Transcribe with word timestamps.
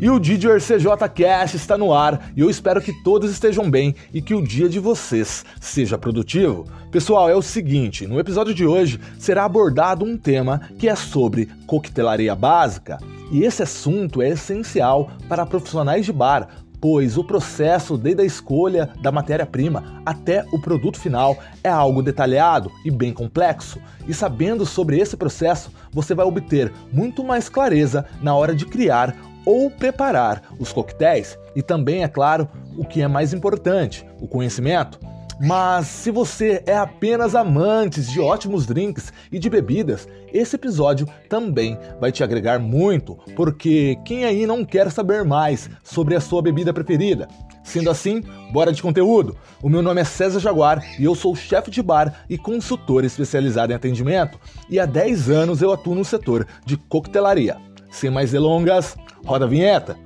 E 0.00 0.10
o 0.10 0.18
DJ 0.18 0.58
CJ 0.58 1.08
Cast 1.14 1.56
está 1.56 1.78
no 1.78 1.94
ar 1.94 2.30
e 2.36 2.40
eu 2.40 2.50
espero 2.50 2.82
que 2.82 2.92
todos 3.04 3.30
estejam 3.30 3.70
bem 3.70 3.94
e 4.12 4.20
que 4.20 4.34
o 4.34 4.42
dia 4.42 4.68
de 4.68 4.80
vocês 4.80 5.44
seja 5.60 5.96
produtivo. 5.96 6.66
Pessoal, 6.90 7.28
é 7.28 7.34
o 7.34 7.40
seguinte: 7.40 8.06
no 8.06 8.18
episódio 8.18 8.52
de 8.52 8.66
hoje 8.66 9.00
será 9.18 9.44
abordado 9.44 10.04
um 10.04 10.16
tema 10.16 10.62
que 10.78 10.88
é 10.88 10.96
sobre 10.96 11.48
coquetelaria 11.66 12.34
básica. 12.34 12.98
E 13.30 13.44
esse 13.44 13.62
assunto 13.62 14.20
é 14.20 14.30
essencial 14.30 15.10
para 15.28 15.46
profissionais 15.46 16.04
de 16.04 16.12
bar, 16.12 16.48
pois 16.80 17.16
o 17.16 17.24
processo 17.24 17.96
desde 17.96 18.22
a 18.22 18.26
escolha 18.26 18.90
da 19.00 19.12
matéria-prima 19.12 20.02
até 20.04 20.44
o 20.52 20.60
produto 20.60 20.98
final 20.98 21.38
é 21.62 21.70
algo 21.70 22.02
detalhado 22.02 22.70
e 22.84 22.90
bem 22.90 23.12
complexo. 23.12 23.80
E 24.06 24.12
sabendo 24.12 24.66
sobre 24.66 24.98
esse 24.98 25.16
processo, 25.16 25.70
você 25.92 26.14
vai 26.14 26.26
obter 26.26 26.70
muito 26.92 27.24
mais 27.24 27.48
clareza 27.48 28.04
na 28.20 28.34
hora 28.34 28.54
de 28.54 28.66
criar 28.66 29.16
ou 29.44 29.70
preparar 29.70 30.42
os 30.58 30.72
coquetéis 30.72 31.38
e 31.54 31.62
também, 31.62 32.02
é 32.02 32.08
claro, 32.08 32.48
o 32.76 32.84
que 32.84 33.02
é 33.02 33.08
mais 33.08 33.32
importante, 33.32 34.06
o 34.20 34.26
conhecimento. 34.26 34.98
Mas 35.40 35.86
se 35.88 36.10
você 36.10 36.62
é 36.64 36.76
apenas 36.76 37.34
amantes 37.34 38.08
de 38.08 38.20
ótimos 38.20 38.66
drinks 38.66 39.12
e 39.32 39.38
de 39.38 39.50
bebidas, 39.50 40.08
esse 40.32 40.54
episódio 40.54 41.08
também 41.28 41.76
vai 42.00 42.12
te 42.12 42.22
agregar 42.22 42.58
muito, 42.60 43.18
porque 43.34 43.98
quem 44.04 44.24
aí 44.24 44.46
não 44.46 44.64
quer 44.64 44.90
saber 44.90 45.24
mais 45.24 45.68
sobre 45.82 46.14
a 46.14 46.20
sua 46.20 46.40
bebida 46.40 46.72
preferida? 46.72 47.26
Sendo 47.64 47.90
assim, 47.90 48.22
bora 48.52 48.72
de 48.72 48.82
conteúdo. 48.82 49.36
O 49.60 49.68
meu 49.68 49.82
nome 49.82 50.00
é 50.00 50.04
César 50.04 50.38
Jaguar 50.38 50.84
e 51.00 51.04
eu 51.04 51.14
sou 51.14 51.34
chefe 51.34 51.70
de 51.70 51.82
bar 51.82 52.24
e 52.28 52.38
consultor 52.38 53.04
especializado 53.04 53.72
em 53.72 53.76
atendimento, 53.76 54.38
e 54.70 54.78
há 54.78 54.86
10 54.86 55.30
anos 55.30 55.62
eu 55.62 55.72
atuo 55.72 55.94
no 55.94 56.04
setor 56.04 56.46
de 56.64 56.76
coquetelaria. 56.76 57.56
Sem 57.90 58.10
mais 58.10 58.32
delongas, 58.32 58.96
roda 59.24 59.44
a 59.44 59.48
vinheta. 59.48 59.96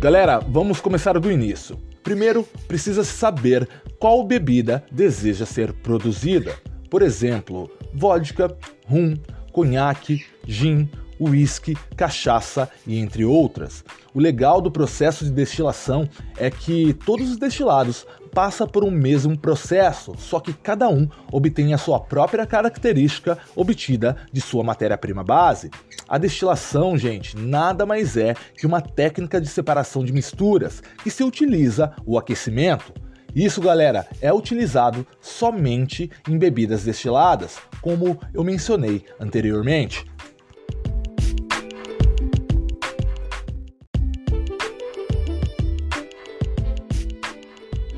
Galera, 0.00 0.40
vamos 0.40 0.80
começar 0.80 1.16
do 1.16 1.30
início. 1.30 1.78
Primeiro, 2.02 2.42
precisa-se 2.66 3.12
saber 3.12 3.68
qual 4.00 4.26
bebida 4.26 4.84
deseja 4.90 5.46
ser 5.46 5.72
produzida. 5.72 6.56
Por 6.90 7.02
exemplo, 7.02 7.70
vodka, 7.94 8.52
rum, 8.84 9.14
conhaque, 9.52 10.24
gin, 10.44 10.90
uísque, 11.28 11.76
cachaça 11.96 12.68
e 12.86 12.98
entre 12.98 13.24
outras. 13.24 13.84
O 14.14 14.20
legal 14.20 14.60
do 14.60 14.70
processo 14.70 15.24
de 15.24 15.30
destilação 15.30 16.08
é 16.36 16.50
que 16.50 16.92
todos 16.92 17.30
os 17.30 17.38
destilados 17.38 18.06
passam 18.32 18.66
por 18.66 18.82
um 18.82 18.90
mesmo 18.90 19.36
processo, 19.36 20.14
só 20.18 20.40
que 20.40 20.52
cada 20.52 20.88
um 20.88 21.08
obtém 21.30 21.74
a 21.74 21.78
sua 21.78 22.00
própria 22.00 22.46
característica 22.46 23.38
obtida 23.54 24.16
de 24.32 24.40
sua 24.40 24.64
matéria-prima 24.64 25.22
base. 25.22 25.70
A 26.08 26.18
destilação, 26.18 26.96
gente, 26.96 27.36
nada 27.36 27.84
mais 27.84 28.16
é 28.16 28.34
que 28.56 28.66
uma 28.66 28.80
técnica 28.80 29.40
de 29.40 29.48
separação 29.48 30.04
de 30.04 30.12
misturas 30.12 30.82
que 31.02 31.10
se 31.10 31.22
utiliza 31.22 31.94
o 32.06 32.18
aquecimento. 32.18 32.92
Isso, 33.34 33.62
galera, 33.62 34.06
é 34.20 34.30
utilizado 34.30 35.06
somente 35.20 36.10
em 36.28 36.36
bebidas 36.36 36.84
destiladas, 36.84 37.56
como 37.80 38.18
eu 38.34 38.44
mencionei 38.44 39.06
anteriormente. 39.18 40.04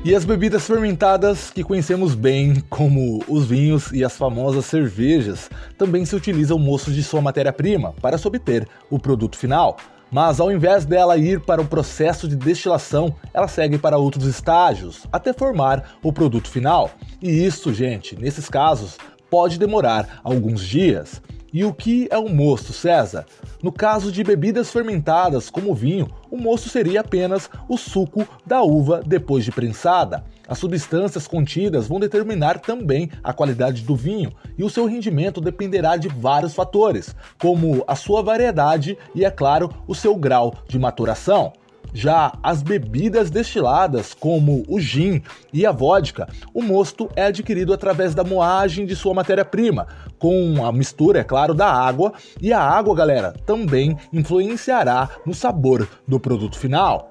E 0.05 0.13
as 0.13 0.23
bebidas 0.23 0.67
fermentadas 0.67 1.49
que 1.49 1.63
conhecemos 1.63 2.13
bem, 2.13 2.61
como 2.69 3.23
os 3.27 3.47
vinhos 3.47 3.91
e 3.91 4.05
as 4.05 4.15
famosas 4.15 4.65
cervejas, 4.65 5.49
também 5.79 6.05
se 6.05 6.15
utilizam 6.15 6.59
mostos 6.59 6.93
de 6.93 7.01
sua 7.01 7.23
matéria-prima 7.23 7.91
para 7.99 8.15
se 8.15 8.27
obter 8.27 8.67
o 8.87 8.99
produto 8.99 9.35
final. 9.35 9.77
Mas 10.11 10.39
ao 10.39 10.51
invés 10.51 10.85
dela 10.85 11.17
ir 11.17 11.39
para 11.39 11.59
o 11.59 11.65
processo 11.65 12.27
de 12.27 12.35
destilação, 12.35 13.15
ela 13.33 13.47
segue 13.47 13.79
para 13.79 13.97
outros 13.97 14.27
estágios, 14.27 15.07
até 15.11 15.33
formar 15.33 15.97
o 16.03 16.13
produto 16.13 16.51
final. 16.51 16.91
E 17.19 17.43
isso, 17.43 17.73
gente, 17.73 18.15
nesses 18.15 18.47
casos, 18.47 18.97
pode 19.27 19.57
demorar 19.57 20.19
alguns 20.23 20.61
dias. 20.61 21.19
E 21.55 21.63
o 21.63 21.73
que 21.73 22.05
é 22.11 22.19
um 22.19 22.27
mosto, 22.27 22.73
César? 22.73 23.25
No 23.63 23.71
caso 23.71 24.11
de 24.11 24.25
bebidas 24.25 24.69
fermentadas, 24.71 25.49
como 25.49 25.73
vinho, 25.73 26.09
o 26.29 26.35
mosto 26.35 26.67
seria 26.67 26.99
apenas 26.99 27.49
o 27.69 27.77
suco 27.77 28.27
da 28.45 28.61
uva 28.61 29.01
depois 29.05 29.45
de 29.45 29.53
prensada. 29.53 30.25
As 30.49 30.57
substâncias 30.57 31.29
contidas 31.29 31.87
vão 31.87 31.97
determinar 31.97 32.59
também 32.59 33.09
a 33.23 33.31
qualidade 33.31 33.83
do 33.83 33.95
vinho 33.95 34.33
e 34.57 34.65
o 34.65 34.69
seu 34.69 34.85
rendimento 34.85 35.39
dependerá 35.39 35.95
de 35.95 36.09
vários 36.09 36.53
fatores, 36.53 37.15
como 37.39 37.85
a 37.87 37.95
sua 37.95 38.21
variedade 38.21 38.97
e, 39.15 39.23
é 39.23 39.31
claro, 39.31 39.69
o 39.87 39.95
seu 39.95 40.13
grau 40.13 40.53
de 40.67 40.77
maturação. 40.77 41.53
Já 41.95 42.37
as 42.43 42.61
bebidas 42.61 43.31
destiladas, 43.31 44.13
como 44.13 44.65
o 44.67 44.81
gin 44.81 45.23
e 45.53 45.65
a 45.65 45.71
vodka, 45.71 46.27
o 46.53 46.61
mosto 46.61 47.09
é 47.15 47.27
adquirido 47.27 47.73
através 47.73 48.13
da 48.13 48.21
moagem 48.21 48.85
de 48.85 48.97
sua 48.97 49.13
matéria-prima, 49.13 49.87
com 50.19 50.65
a 50.65 50.73
mistura, 50.73 51.19
é 51.19 51.23
claro, 51.23 51.53
da 51.53 51.71
água, 51.71 52.11
e 52.41 52.51
a 52.51 52.59
água, 52.59 52.93
galera, 52.93 53.33
também 53.45 53.97
influenciará 54.11 55.09
no 55.25 55.33
sabor 55.33 55.87
do 56.05 56.19
produto 56.19 56.59
final. 56.59 57.09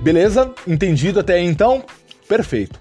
Beleza? 0.00 0.54
Entendido 0.68 1.18
até 1.18 1.34
aí 1.34 1.44
então? 1.44 1.82
Perfeito. 2.28 2.78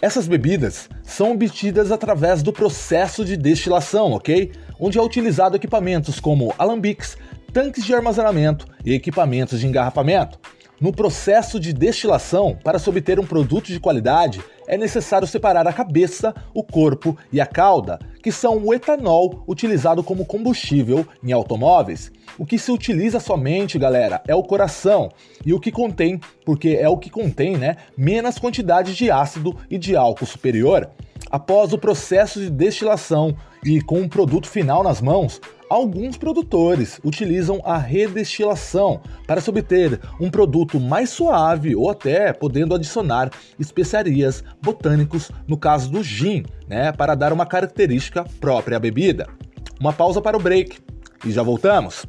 Essas 0.00 0.28
bebidas 0.28 0.88
são 1.04 1.32
obtidas 1.32 1.92
através 1.92 2.42
do 2.42 2.52
processo 2.52 3.24
de 3.24 3.36
destilação, 3.36 4.12
ok? 4.12 4.50
Onde 4.80 4.98
é 4.98 5.02
utilizado 5.02 5.54
equipamentos 5.54 6.18
como 6.18 6.52
alambiques, 6.58 7.16
tanques 7.52 7.84
de 7.84 7.94
armazenamento 7.94 8.66
e 8.84 8.92
equipamentos 8.92 9.60
de 9.60 9.66
engarrafamento. 9.66 10.38
No 10.80 10.92
processo 10.92 11.60
de 11.60 11.72
destilação, 11.72 12.58
para 12.64 12.78
se 12.78 12.88
obter 12.88 13.20
um 13.20 13.26
produto 13.26 13.66
de 13.68 13.78
qualidade, 13.78 14.42
é 14.66 14.76
necessário 14.76 15.26
separar 15.26 15.66
a 15.66 15.72
cabeça, 15.72 16.34
o 16.52 16.62
corpo 16.62 17.16
e 17.32 17.40
a 17.40 17.46
cauda, 17.46 17.98
que 18.22 18.32
são 18.32 18.58
o 18.58 18.72
etanol 18.72 19.44
utilizado 19.46 20.02
como 20.02 20.24
combustível 20.24 21.06
em 21.22 21.32
automóveis. 21.32 22.10
O 22.38 22.46
que 22.46 22.58
se 22.58 22.72
utiliza 22.72 23.20
somente, 23.20 23.78
galera, 23.78 24.22
é 24.26 24.34
o 24.34 24.42
coração 24.42 25.10
e 25.44 25.52
o 25.52 25.60
que 25.60 25.70
contém, 25.70 26.20
porque 26.44 26.78
é 26.80 26.88
o 26.88 26.96
que 26.96 27.10
contém, 27.10 27.56
né, 27.56 27.76
menos 27.96 28.38
quantidade 28.38 28.94
de 28.94 29.10
ácido 29.10 29.56
e 29.70 29.78
de 29.78 29.94
álcool 29.94 30.26
superior. 30.26 30.90
Após 31.30 31.72
o 31.72 31.78
processo 31.78 32.40
de 32.40 32.50
destilação 32.50 33.36
e 33.64 33.80
com 33.80 34.02
o 34.02 34.08
produto 34.08 34.48
final 34.48 34.82
nas 34.82 35.00
mãos, 35.00 35.40
Alguns 35.74 36.16
produtores 36.16 37.00
utilizam 37.02 37.60
a 37.64 37.76
redestilação 37.76 39.00
para 39.26 39.40
se 39.40 39.50
obter 39.50 39.98
um 40.20 40.30
produto 40.30 40.78
mais 40.78 41.10
suave 41.10 41.74
ou 41.74 41.90
até 41.90 42.32
podendo 42.32 42.76
adicionar 42.76 43.28
especiarias 43.58 44.44
botânicos 44.62 45.32
no 45.48 45.56
caso 45.56 45.90
do 45.90 46.00
gin, 46.00 46.44
né, 46.68 46.92
para 46.92 47.16
dar 47.16 47.32
uma 47.32 47.44
característica 47.44 48.24
própria 48.40 48.76
à 48.76 48.78
bebida. 48.78 49.26
Uma 49.80 49.92
pausa 49.92 50.22
para 50.22 50.36
o 50.36 50.40
break 50.40 50.78
e 51.26 51.32
já 51.32 51.42
voltamos. 51.42 52.06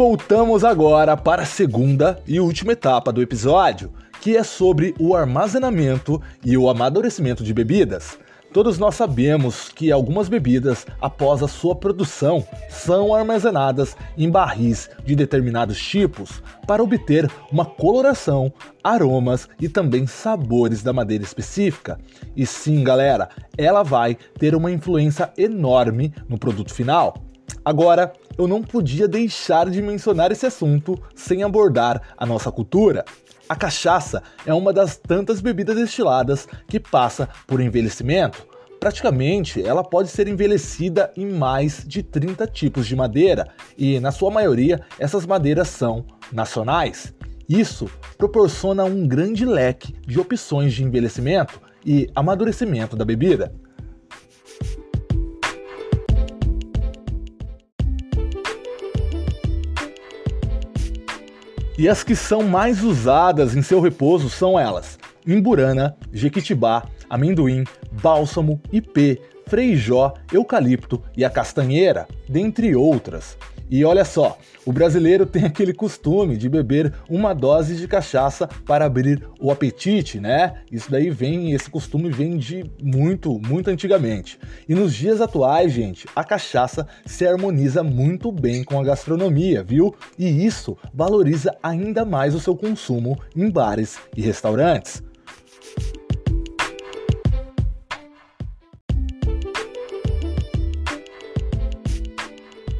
Voltamos 0.00 0.64
agora 0.64 1.14
para 1.14 1.42
a 1.42 1.44
segunda 1.44 2.18
e 2.26 2.40
última 2.40 2.72
etapa 2.72 3.12
do 3.12 3.20
episódio, 3.20 3.92
que 4.18 4.34
é 4.34 4.42
sobre 4.42 4.94
o 4.98 5.14
armazenamento 5.14 6.18
e 6.42 6.56
o 6.56 6.70
amadurecimento 6.70 7.44
de 7.44 7.52
bebidas. 7.52 8.18
Todos 8.50 8.78
nós 8.78 8.94
sabemos 8.94 9.68
que 9.68 9.92
algumas 9.92 10.26
bebidas, 10.26 10.86
após 11.02 11.42
a 11.42 11.48
sua 11.48 11.76
produção, 11.76 12.42
são 12.70 13.14
armazenadas 13.14 13.94
em 14.16 14.30
barris 14.30 14.88
de 15.04 15.14
determinados 15.14 15.78
tipos 15.78 16.42
para 16.66 16.82
obter 16.82 17.30
uma 17.52 17.66
coloração, 17.66 18.50
aromas 18.82 19.50
e 19.60 19.68
também 19.68 20.06
sabores 20.06 20.82
da 20.82 20.94
madeira 20.94 21.24
específica. 21.24 22.00
E 22.34 22.46
sim, 22.46 22.82
galera, 22.82 23.28
ela 23.58 23.82
vai 23.82 24.16
ter 24.38 24.54
uma 24.54 24.72
influência 24.72 25.30
enorme 25.36 26.10
no 26.26 26.38
produto 26.38 26.72
final. 26.72 27.14
Agora, 27.62 28.12
eu 28.38 28.48
não 28.48 28.62
podia 28.62 29.06
deixar 29.06 29.68
de 29.68 29.82
mencionar 29.82 30.32
esse 30.32 30.46
assunto 30.46 31.00
sem 31.14 31.42
abordar 31.42 32.14
a 32.16 32.24
nossa 32.24 32.50
cultura. 32.50 33.04
A 33.48 33.56
cachaça 33.56 34.22
é 34.46 34.54
uma 34.54 34.72
das 34.72 34.96
tantas 34.96 35.40
bebidas 35.40 35.76
destiladas 35.76 36.46
que 36.66 36.78
passa 36.78 37.28
por 37.46 37.60
envelhecimento, 37.60 38.46
praticamente 38.80 39.62
ela 39.62 39.84
pode 39.84 40.08
ser 40.08 40.26
envelhecida 40.26 41.12
em 41.14 41.26
mais 41.30 41.84
de 41.86 42.02
30 42.02 42.46
tipos 42.46 42.86
de 42.86 42.96
madeira 42.96 43.48
e, 43.76 44.00
na 44.00 44.10
sua 44.10 44.30
maioria, 44.30 44.80
essas 44.98 45.26
madeiras 45.26 45.68
são 45.68 46.06
nacionais. 46.32 47.12
Isso 47.46 47.90
proporciona 48.16 48.84
um 48.84 49.06
grande 49.06 49.44
leque 49.44 49.94
de 50.06 50.18
opções 50.18 50.72
de 50.72 50.82
envelhecimento 50.82 51.60
e 51.84 52.08
amadurecimento 52.14 52.96
da 52.96 53.04
bebida. 53.04 53.52
E 61.80 61.88
as 61.88 62.04
que 62.04 62.14
são 62.14 62.42
mais 62.42 62.84
usadas 62.84 63.56
em 63.56 63.62
seu 63.62 63.80
repouso 63.80 64.28
são 64.28 64.60
elas: 64.60 64.98
imburana, 65.26 65.96
jequitibá, 66.12 66.84
amendoim, 67.08 67.64
bálsamo, 67.90 68.60
ipê, 68.70 69.18
freijó, 69.46 70.12
eucalipto 70.30 71.02
e 71.16 71.24
a 71.24 71.30
castanheira, 71.30 72.06
dentre 72.28 72.76
outras. 72.76 73.34
E 73.70 73.84
olha 73.84 74.04
só, 74.04 74.36
o 74.66 74.72
brasileiro 74.72 75.24
tem 75.24 75.44
aquele 75.44 75.72
costume 75.72 76.36
de 76.36 76.48
beber 76.48 76.92
uma 77.08 77.32
dose 77.32 77.76
de 77.76 77.86
cachaça 77.86 78.48
para 78.66 78.84
abrir 78.84 79.24
o 79.40 79.52
apetite, 79.52 80.18
né? 80.18 80.54
Isso 80.72 80.90
daí 80.90 81.08
vem, 81.08 81.52
esse 81.52 81.70
costume 81.70 82.10
vem 82.10 82.36
de 82.36 82.68
muito, 82.82 83.38
muito 83.38 83.70
antigamente. 83.70 84.40
E 84.68 84.74
nos 84.74 84.92
dias 84.92 85.20
atuais, 85.20 85.72
gente, 85.72 86.08
a 86.16 86.24
cachaça 86.24 86.86
se 87.06 87.24
harmoniza 87.24 87.84
muito 87.84 88.32
bem 88.32 88.64
com 88.64 88.80
a 88.80 88.84
gastronomia, 88.84 89.62
viu? 89.62 89.94
E 90.18 90.44
isso 90.44 90.76
valoriza 90.92 91.56
ainda 91.62 92.04
mais 92.04 92.34
o 92.34 92.40
seu 92.40 92.56
consumo 92.56 93.20
em 93.36 93.48
bares 93.48 93.98
e 94.16 94.20
restaurantes. 94.20 95.00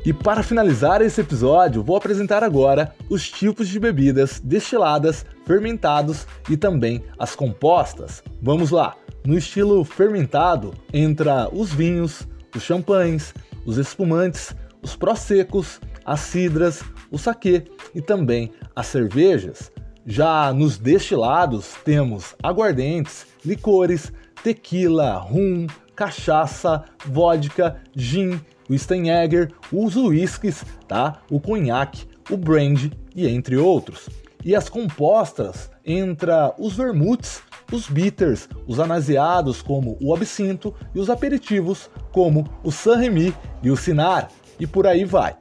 E 0.04 0.14
para 0.14 0.42
finalizar 0.42 1.02
esse 1.02 1.20
episódio, 1.20 1.82
vou 1.82 1.94
apresentar 1.94 2.42
agora 2.42 2.94
os 3.10 3.30
tipos 3.30 3.68
de 3.68 3.78
bebidas 3.78 4.40
destiladas, 4.40 5.26
fermentados 5.44 6.26
e 6.48 6.56
também 6.56 7.04
as 7.18 7.36
compostas. 7.36 8.22
Vamos 8.40 8.70
lá! 8.70 8.96
No 9.26 9.36
estilo 9.36 9.84
fermentado, 9.84 10.72
entra 10.90 11.50
os 11.52 11.70
vinhos, 11.70 12.26
os 12.56 12.62
champanhes, 12.62 13.34
os 13.66 13.76
espumantes, 13.76 14.56
os 14.82 14.96
prosecos, 14.96 15.78
as 16.02 16.20
cidras, 16.20 16.82
o 17.10 17.18
saquê 17.18 17.64
e 17.94 18.00
também 18.00 18.50
as 18.74 18.86
cervejas. 18.86 19.70
Já 20.06 20.50
nos 20.50 20.78
destilados, 20.78 21.74
temos 21.84 22.34
aguardentes, 22.42 23.26
licores, 23.44 24.10
tequila, 24.42 25.18
rum, 25.18 25.66
cachaça, 25.94 26.84
vodka, 27.04 27.82
gin, 27.94 28.40
o 28.70 28.78
Steinegger, 28.78 29.50
os 29.72 29.96
uísques, 29.96 30.64
tá? 30.86 31.20
o 31.28 31.40
conhaque, 31.40 32.06
o 32.30 32.36
brandy 32.36 32.92
e 33.16 33.26
entre 33.26 33.56
outros. 33.56 34.08
E 34.44 34.54
as 34.54 34.68
compostas 34.68 35.68
entra 35.84 36.54
os 36.56 36.76
vermutes, 36.76 37.42
os 37.72 37.88
bitters, 37.88 38.48
os 38.68 38.78
anaseados 38.78 39.60
como 39.60 39.98
o 40.00 40.14
absinto 40.14 40.72
e 40.94 41.00
os 41.00 41.10
aperitivos 41.10 41.90
como 42.12 42.48
o 42.62 42.70
Saint-Remy 42.70 43.34
e 43.60 43.70
o 43.70 43.76
Sinar, 43.76 44.30
e 44.58 44.66
por 44.68 44.86
aí 44.86 45.04
vai. 45.04 45.36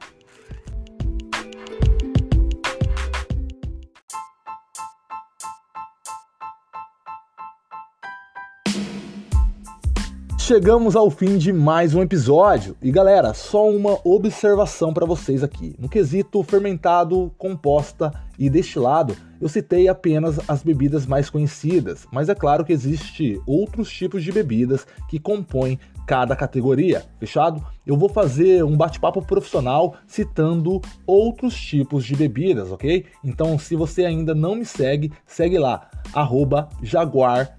Chegamos 10.50 10.96
ao 10.96 11.08
fim 11.12 11.38
de 11.38 11.52
mais 11.52 11.94
um 11.94 12.02
episódio. 12.02 12.76
E 12.82 12.90
galera, 12.90 13.32
só 13.32 13.70
uma 13.70 14.00
observação 14.02 14.92
para 14.92 15.06
vocês 15.06 15.44
aqui. 15.44 15.76
No 15.78 15.88
quesito 15.88 16.42
fermentado, 16.42 17.32
composta 17.38 18.12
e 18.36 18.50
destilado, 18.50 19.16
eu 19.40 19.48
citei 19.48 19.86
apenas 19.86 20.40
as 20.48 20.64
bebidas 20.64 21.06
mais 21.06 21.30
conhecidas, 21.30 22.04
mas 22.10 22.28
é 22.28 22.34
claro 22.34 22.64
que 22.64 22.72
existe 22.72 23.40
outros 23.46 23.92
tipos 23.92 24.24
de 24.24 24.32
bebidas 24.32 24.84
que 25.08 25.20
compõem 25.20 25.78
cada 26.04 26.34
categoria, 26.34 27.04
fechado? 27.20 27.64
Eu 27.86 27.96
vou 27.96 28.08
fazer 28.08 28.64
um 28.64 28.76
bate-papo 28.76 29.22
profissional 29.22 29.94
citando 30.04 30.80
outros 31.06 31.54
tipos 31.54 32.04
de 32.04 32.16
bebidas, 32.16 32.72
ok? 32.72 33.06
Então, 33.22 33.56
se 33.56 33.76
você 33.76 34.04
ainda 34.04 34.34
não 34.34 34.56
me 34.56 34.64
segue, 34.64 35.12
segue 35.24 35.60
lá, 35.60 35.88
arroba 36.12 36.68
jaguar 36.82 37.56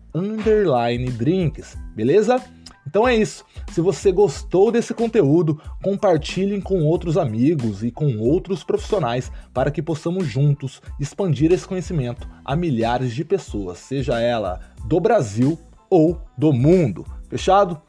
drinks, 1.18 1.78
beleza? 1.96 2.44
Então 2.92 3.08
é 3.08 3.16
isso. 3.16 3.46
Se 3.72 3.80
você 3.80 4.12
gostou 4.12 4.70
desse 4.70 4.94
conteúdo, 4.94 5.58
compartilhem 5.82 6.60
com 6.60 6.84
outros 6.84 7.18
amigos 7.18 7.86
e 7.86 7.90
com 7.90 8.18
outros 8.18 8.66
profissionais 8.66 9.32
para 9.54 9.72
que 9.72 9.82
possamos 9.82 10.28
juntos 10.28 10.82
expandir 11.00 11.54
esse 11.54 11.66
conhecimento 11.66 12.28
a 12.44 12.54
milhares 12.54 13.14
de 13.14 13.24
pessoas, 13.24 13.78
seja 13.78 14.20
ela 14.20 14.60
do 14.84 15.00
Brasil 15.00 15.58
ou 15.90 16.20
do 16.38 16.52
mundo. 16.52 17.06
Fechado? 17.30 17.82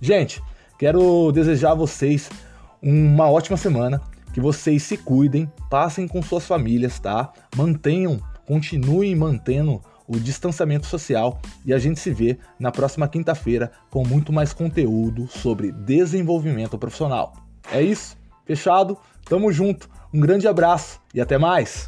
Gente, 0.00 0.42
quero 0.76 1.30
desejar 1.30 1.70
a 1.70 1.76
vocês 1.76 2.28
uma 2.82 3.30
ótima 3.30 3.56
semana, 3.56 4.02
que 4.34 4.40
vocês 4.40 4.82
se 4.82 4.96
cuidem, 4.96 5.48
passem 5.70 6.08
com 6.08 6.20
suas 6.20 6.44
famílias, 6.44 6.98
tá? 6.98 7.32
Mantenham, 7.54 8.18
continuem 8.44 9.14
mantendo 9.14 9.80
o 10.08 10.18
distanciamento 10.18 10.86
social 10.86 11.40
e 11.64 11.72
a 11.72 11.78
gente 11.78 12.00
se 12.00 12.10
vê 12.10 12.38
na 12.58 12.72
próxima 12.72 13.06
quinta-feira 13.06 13.70
com 13.90 14.02
muito 14.04 14.32
mais 14.32 14.54
conteúdo 14.54 15.28
sobre 15.28 15.70
desenvolvimento 15.70 16.78
profissional. 16.78 17.34
É 17.70 17.82
isso, 17.82 18.16
fechado? 18.46 18.96
Tamo 19.26 19.52
junto, 19.52 19.88
um 20.12 20.18
grande 20.18 20.48
abraço 20.48 20.98
e 21.12 21.20
até 21.20 21.36
mais! 21.36 21.86